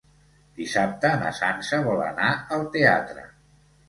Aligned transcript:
Dissabte 0.59 1.11
na 1.23 1.33
Sança 1.39 1.79
vol 1.87 2.01
anar 2.05 2.31
al 2.57 2.65
teatre. 2.77 3.27